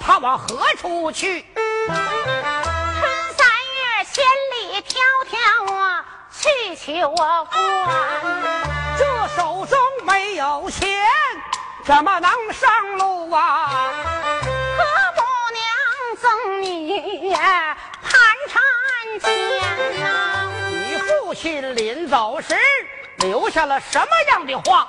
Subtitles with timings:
[0.00, 1.44] 他往何处去？
[1.86, 1.94] 春
[3.36, 4.96] 三月千里迢
[5.30, 7.54] 迢啊，去求我官。
[8.98, 9.04] 这
[9.36, 10.88] 手中没有钱，
[11.84, 13.70] 怎么能上路啊？
[14.76, 14.82] 何
[15.16, 15.22] 母
[15.52, 15.62] 娘
[16.20, 18.60] 赠你盘缠
[19.20, 19.28] 钱
[20.00, 20.48] 呐？
[20.70, 22.56] 你父亲临走时
[23.18, 24.88] 留下了什么样的话？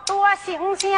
[0.00, 0.88] 多行孝，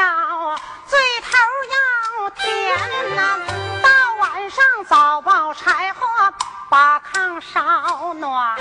[0.87, 1.37] 嘴头
[1.71, 3.39] 要甜呐。
[3.83, 3.89] 到
[4.21, 6.07] 晚上早抱柴火，
[6.69, 8.57] 把炕烧暖啊。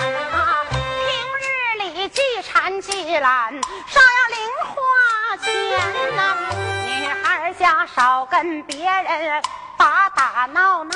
[0.70, 1.46] 平日
[1.80, 3.54] 里既缠既懒，
[3.88, 4.76] 少要零花
[5.38, 5.46] 钱
[6.16, 6.22] 呐。
[6.86, 9.42] 女孩家少跟别人
[9.78, 10.96] 打打闹闹。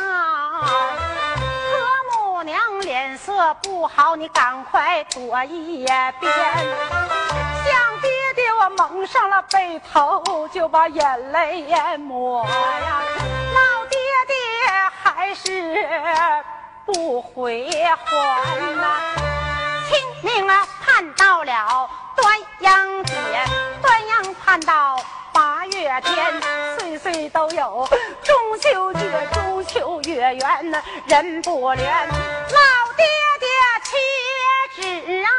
[0.62, 1.80] 婆
[2.12, 5.86] 母娘脸色不好，你赶快躲一
[6.20, 6.34] 边。
[7.64, 8.21] 想爹爹，
[8.62, 13.02] 我蒙上了被头，就把眼泪也抹呀。
[13.56, 14.36] 老爹爹
[15.02, 15.84] 还是
[16.86, 17.68] 不回
[18.06, 19.02] 还呐、
[19.90, 23.16] 清明啊，盼到了端阳节，
[23.82, 26.42] 端阳盼到八月天，
[26.78, 27.90] 岁岁都有
[28.24, 31.78] 中秋节，中秋月圆呐，人不怜。
[31.80, 33.08] 老爹
[33.40, 33.50] 爹
[33.82, 33.98] 切
[35.08, 35.30] 纸啊，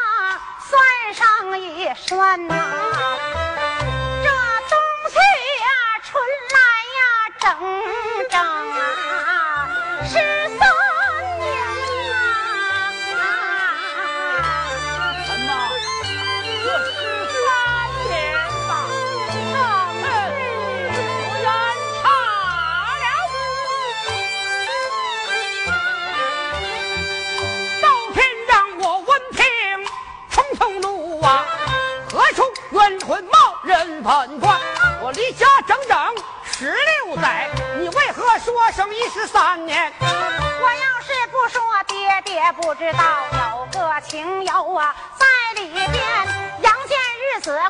[0.69, 1.22] 算上
[1.63, 2.55] 一算呐、
[4.23, 4.29] 这
[4.69, 4.77] 冬
[5.11, 5.17] 去
[5.63, 5.67] 呀，
[6.03, 6.11] 春
[6.53, 6.59] 来
[6.99, 7.01] 呀，
[7.41, 7.43] 整
[8.29, 8.35] 整
[8.81, 8.81] 啊
[10.05, 10.15] 是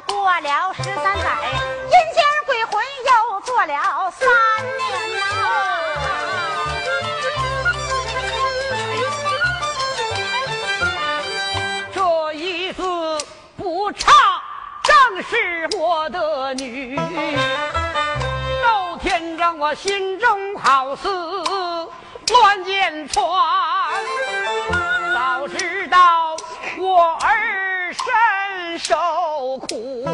[0.01, 1.29] 过了十三载，
[1.85, 4.29] 阴间鬼魂又做了三
[4.79, 4.83] 年
[5.19, 5.23] 呐、
[11.93, 12.83] 这一字
[13.57, 14.11] 不差，
[14.83, 16.97] 正是我的女。
[18.65, 21.09] 老天让我心中好似
[22.31, 23.25] 乱箭穿，
[25.15, 26.37] 早知道
[26.79, 28.05] 我儿身
[28.78, 28.97] 受
[29.59, 30.05] 苦，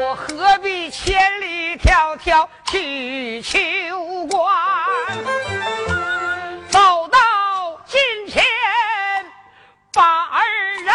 [0.00, 4.52] 我何必千里迢迢去求官？
[6.68, 7.18] 走到
[7.86, 8.42] 近前，
[9.92, 10.44] 把儿
[10.84, 10.86] 认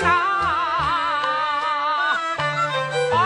[0.00, 0.06] 呐、
[3.12, 3.18] 儿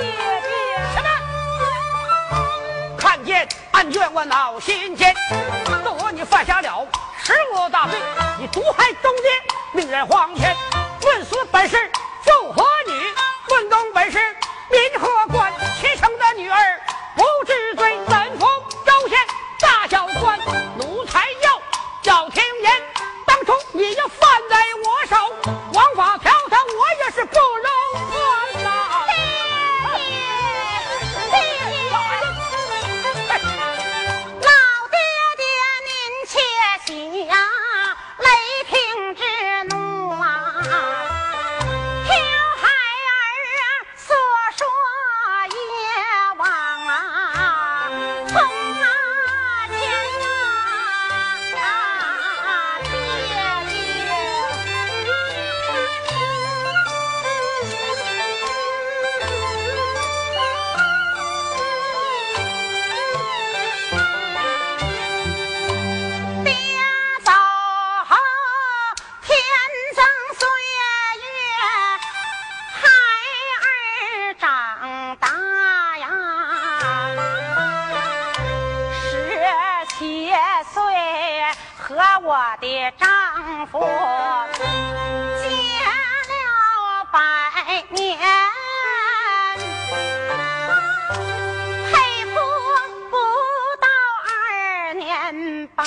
[0.00, 0.02] 爹
[0.42, 0.50] 爹，
[0.94, 1.06] 什么？
[2.96, 5.14] 看见案卷我恼心间，
[5.84, 6.86] 都我你犯下了
[7.22, 8.00] 十恶大罪，
[8.40, 10.54] 你毒害忠爹，命人黄天，
[11.02, 11.87] 问死本事
[82.96, 83.80] 丈夫
[85.40, 85.46] 结
[86.28, 88.18] 了百年
[91.90, 92.40] 配夫
[93.10, 93.16] 不
[93.80, 93.86] 到
[94.26, 95.86] 二年半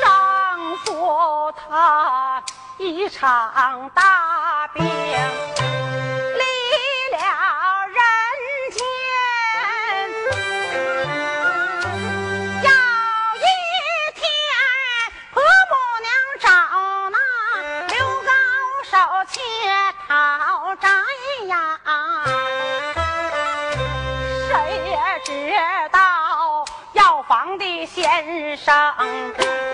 [0.00, 2.42] 丈夫他
[2.78, 5.81] 一场大病。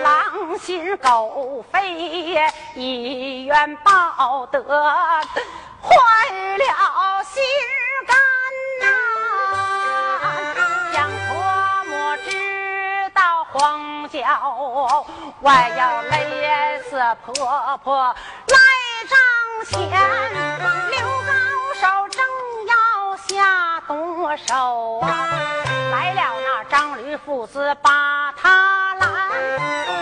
[0.03, 4.61] 狼心狗肺，一冤报得，
[5.81, 5.93] 坏
[6.57, 7.43] 了心
[8.07, 8.15] 肝
[8.81, 8.85] 呐！
[10.93, 11.29] 想婆
[11.85, 11.91] 母
[12.27, 12.29] 知
[13.13, 14.17] 道荒郊
[15.41, 18.15] 外要累死婆婆
[18.47, 18.55] 来
[19.09, 19.17] 账
[19.65, 19.77] 前，
[20.91, 21.31] 刘高
[21.75, 22.17] 手正
[22.67, 22.73] 要
[23.17, 23.91] 下毒
[24.37, 25.07] 手啊！
[25.91, 28.88] 来了那张驴父子把他
[29.61, 29.98] Oh.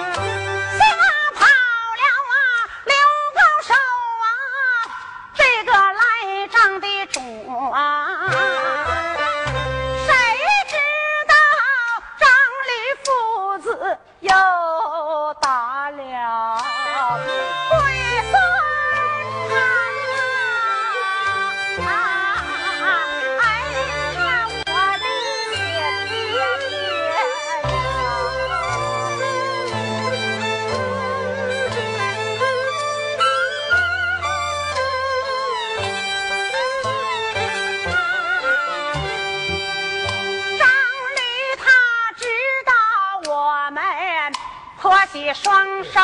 [45.25, 45.35] 拦。
[45.35, 45.99] 双手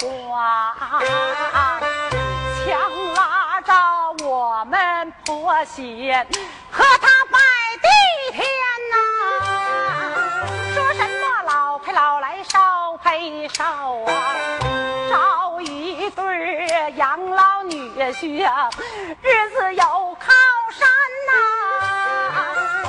[0.00, 0.74] 挂，
[2.64, 3.72] 强拉着
[4.24, 6.12] 我们婆媳
[6.70, 7.38] 和他拜
[7.82, 7.88] 地
[8.32, 8.46] 天
[8.90, 8.94] 呐，
[10.74, 13.64] 说什么老配老来少配少
[14.06, 14.12] 啊，
[15.10, 18.70] 找一对养老女婿啊，
[19.22, 19.82] 日子有
[20.18, 20.32] 靠
[20.70, 20.88] 山
[21.26, 21.32] 呐。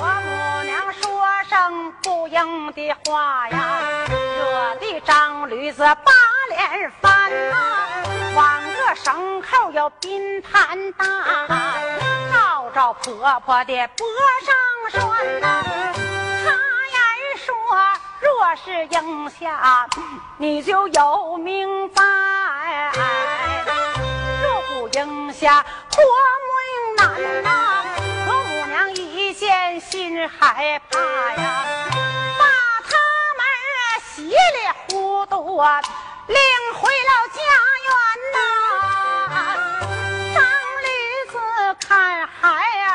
[0.00, 1.02] 我母娘说
[1.48, 3.56] 声不应的话呀。
[4.80, 6.12] 的张驴子把
[6.50, 7.56] 脸翻呐，
[8.36, 11.04] 往个牲口要冰盘打，
[12.32, 14.06] 照着婆婆的脖
[14.46, 14.54] 上
[14.92, 15.64] 拴呐。
[16.44, 16.52] 他
[16.92, 16.96] 言
[17.44, 17.52] 说，
[18.20, 19.88] 若是应下，
[20.38, 22.04] 你就有命在；
[24.40, 26.04] 若不应下，婆
[26.46, 27.82] 母应难呐。
[28.26, 31.66] 婆母娘一见心害怕呀。
[34.16, 34.36] 稀里糊
[34.74, 34.79] 涂
[35.40, 35.64] 我，
[36.26, 36.36] 领
[36.74, 37.40] 回了家
[37.86, 37.92] 园
[38.34, 38.36] 呐。
[40.34, 40.38] 张
[40.82, 40.88] 驴
[41.30, 41.34] 子
[41.88, 41.88] 看
[42.26, 42.38] 孩
[42.86, 42.92] 儿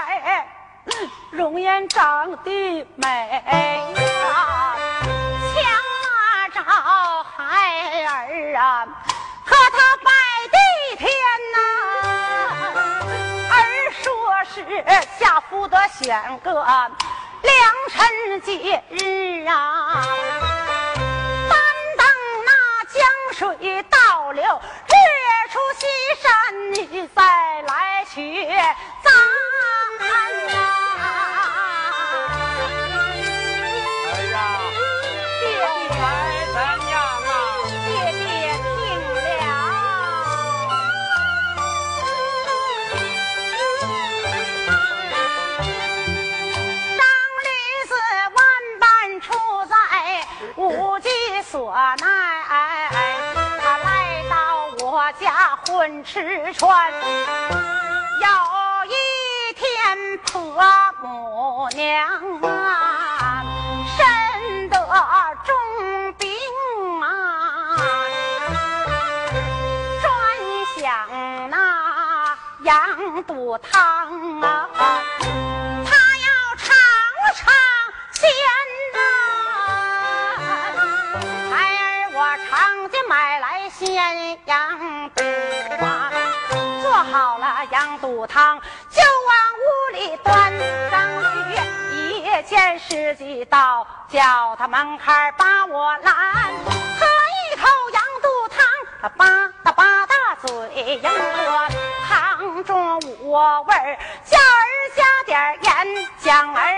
[1.32, 3.08] 容颜长得美
[3.48, 3.96] 呀，
[5.54, 5.56] 强
[6.54, 6.58] 着
[7.24, 7.36] 孩
[8.06, 8.88] 儿啊
[9.46, 10.10] 和他拜
[10.52, 10.56] 地
[10.98, 11.10] 天
[11.54, 11.58] 呐。
[13.52, 13.54] 儿
[14.02, 14.06] 说
[14.46, 14.56] 是
[15.20, 16.54] 下福的选个
[17.42, 17.54] 良
[17.90, 20.55] 辰吉日啊。
[23.38, 24.96] 水倒流，日
[25.52, 25.86] 出西
[26.24, 27.22] 山，你再
[27.68, 28.48] 来取
[29.04, 29.12] 咱
[55.86, 58.28] 家混吃穿，有
[58.88, 60.60] 一天婆
[61.02, 62.08] 母娘
[62.42, 63.44] 啊
[63.96, 64.76] 身得
[65.46, 66.28] 重病
[67.02, 67.78] 啊，
[70.02, 70.10] 专
[70.76, 74.68] 想那羊肚汤啊，
[82.18, 83.94] 我常家买来鲜
[84.46, 85.22] 羊肚
[85.84, 86.10] 啊，
[86.82, 86.94] 做。
[86.94, 88.58] 好了，羊肚汤
[88.90, 90.54] 就往屋里端。
[90.90, 91.28] 张驴
[91.92, 96.14] 一见时机到，叫他门槛把我拦。
[96.98, 97.06] 喝
[97.52, 98.66] 一口羊肚汤，
[99.02, 101.68] 他吧嗒吧嗒嘴硬喝。
[102.08, 106.74] 汤中无味儿，叫儿加点盐，将儿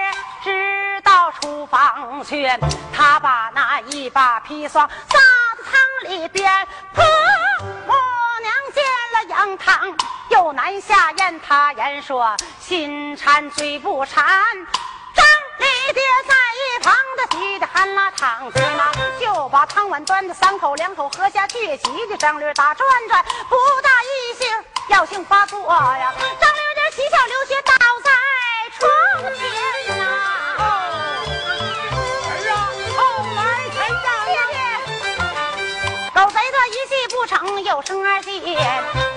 [1.47, 2.45] 厨房去。
[2.93, 7.05] 他把那一把砒霜撒在汤里边，婆
[7.85, 7.93] 母
[8.41, 9.95] 娘见了羊汤。
[10.29, 14.25] 又难下咽，他言说心馋嘴不馋。
[15.15, 15.25] 张
[15.59, 24.49] 李爹在一旁的急的喊了汤子嘛，就把汤碗端的三口两口喝下去，急的张驴打转转，不大一性
[24.89, 27.73] 药性发作呀，张驴爹七窍流血倒
[28.03, 28.11] 在
[28.77, 30.03] 床前呐。
[36.17, 38.57] 狗贼的一计不成，又生二计。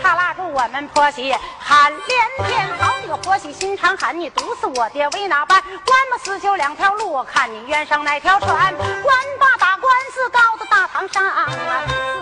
[0.02, 5.62] 他拉住我们婆媳喊连天，好你个婆媳心肠狠，你毒死我爹为哪般？
[5.86, 8.74] 官么死就两条路，看你愿上哪条船。
[8.76, 11.48] 官把打官司告到大堂上啊，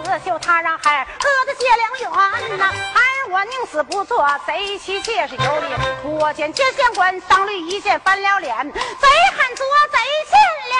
[0.04, 5.66] 刺绣他让孩儿饿得结良缘呐，孩儿我宁死不做贼妻妾是有理。
[6.04, 9.98] 我见接县官上律一见翻了脸，贼喊做贼
[10.30, 10.38] 欠
[10.70, 10.76] 了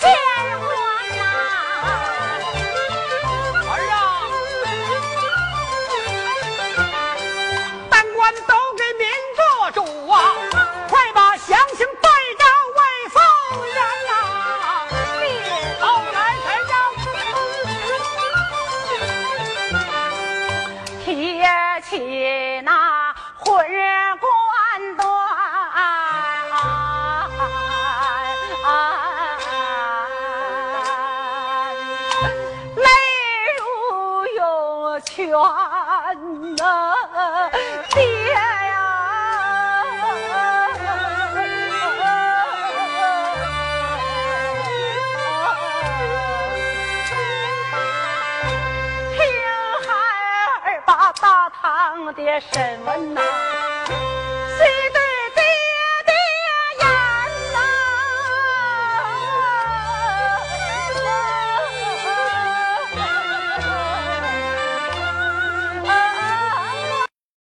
[0.00, 0.08] 县
[0.60, 0.87] 官
[52.12, 54.17] 的什么呢？